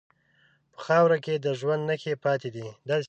په 0.73 0.79
خاوره 0.85 1.17
کې 1.25 1.35
د 1.45 1.47
ژوند 1.59 1.81
نښې 1.89 2.13
پاتې 2.25 2.49
دي. 2.55 2.67